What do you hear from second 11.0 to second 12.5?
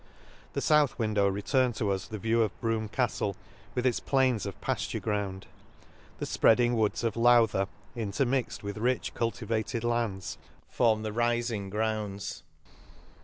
the rinng grounds.